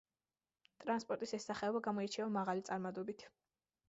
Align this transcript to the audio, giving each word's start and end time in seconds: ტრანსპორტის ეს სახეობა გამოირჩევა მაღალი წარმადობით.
ტრანსპორტის 0.85 1.33
ეს 1.37 1.45
სახეობა 1.49 1.81
გამოირჩევა 1.87 2.31
მაღალი 2.39 2.65
წარმადობით. 2.71 3.27